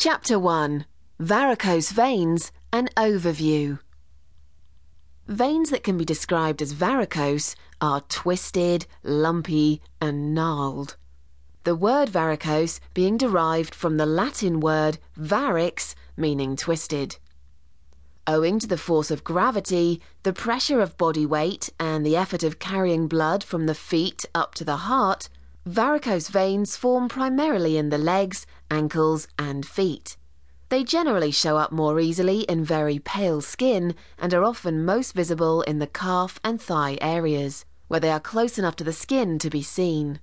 [0.00, 0.86] Chapter 1
[1.18, 3.80] Varicose Veins An Overview.
[5.26, 10.96] Veins that can be described as varicose are twisted, lumpy, and gnarled.
[11.64, 17.16] The word varicose being derived from the Latin word varix, meaning twisted.
[18.28, 22.60] Owing to the force of gravity, the pressure of body weight, and the effort of
[22.60, 25.28] carrying blood from the feet up to the heart,
[25.68, 30.16] varicose veins form primarily in the legs, ankles, and feet.
[30.70, 35.60] They generally show up more easily in very pale skin and are often most visible
[35.62, 39.50] in the calf and thigh areas, where they are close enough to the skin to
[39.50, 40.20] be seen.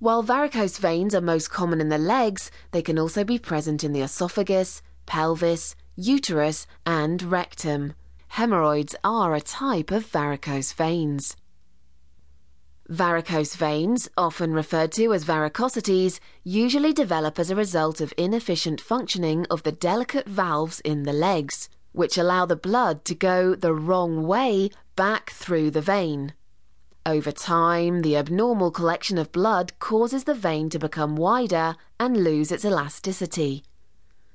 [0.00, 3.92] While varicose veins are most common in the legs, they can also be present in
[3.92, 7.94] the esophagus, pelvis, uterus, and rectum.
[8.28, 11.36] Hemorrhoids are a type of varicose veins.
[12.88, 19.46] Varicose veins, often referred to as varicosities, usually develop as a result of inefficient functioning
[19.50, 24.26] of the delicate valves in the legs, which allow the blood to go the wrong
[24.26, 26.34] way back through the vein.
[27.06, 32.52] Over time, the abnormal collection of blood causes the vein to become wider and lose
[32.52, 33.64] its elasticity.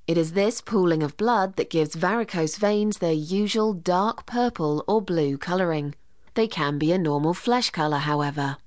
[0.08, 5.02] It is this pooling of blood that gives varicose veins their usual dark purple or
[5.02, 5.96] blue colouring.
[6.38, 8.58] They can be a normal flesh colour, however.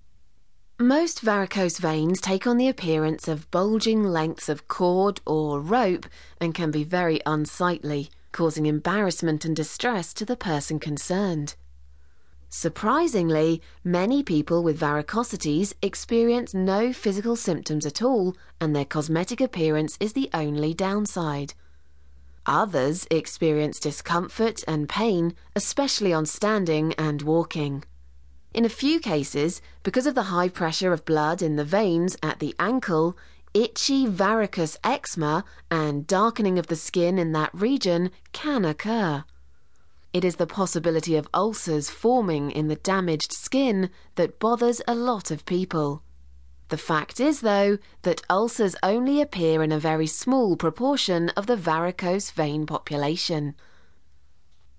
[0.81, 6.07] Most varicose veins take on the appearance of bulging lengths of cord or rope
[6.41, 11.55] and can be very unsightly, causing embarrassment and distress to the person concerned.
[12.48, 19.97] Surprisingly, many people with varicosities experience no physical symptoms at all, and their cosmetic appearance
[20.01, 21.55] is the only downside.
[22.51, 27.84] Others experience discomfort and pain, especially on standing and walking.
[28.53, 32.41] In a few cases, because of the high pressure of blood in the veins at
[32.41, 33.17] the ankle,
[33.55, 39.23] itchy varicose eczema and darkening of the skin in that region can occur.
[40.12, 45.30] It is the possibility of ulcers forming in the damaged skin that bothers a lot
[45.30, 46.03] of people.
[46.70, 51.57] The fact is, though, that ulcers only appear in a very small proportion of the
[51.57, 53.57] varicose vein population.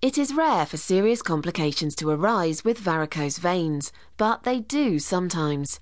[0.02, 5.82] It is rare for serious complications to arise with varicose veins, but they do sometimes.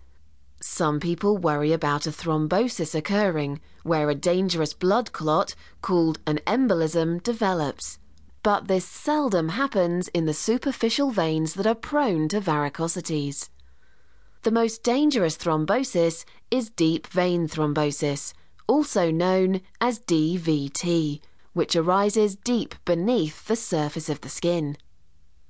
[0.60, 5.54] Some people worry about a thrombosis occurring, where a dangerous blood clot,
[5.84, 8.00] called an embolism, develops.
[8.42, 13.50] But this seldom happens in the superficial veins that are prone to varicosities.
[14.44, 18.34] The most dangerous thrombosis is deep vein thrombosis,
[18.68, 21.20] also known as DVT,
[21.52, 24.78] which arises deep beneath the surface of the skin.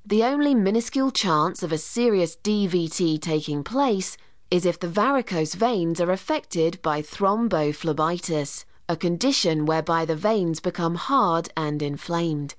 [0.03, 4.17] The only minuscule chance of a serious DVT taking place
[4.49, 10.95] is if the varicose veins are affected by thrombophlebitis, a condition whereby the veins become
[10.95, 12.55] hard and inflamed.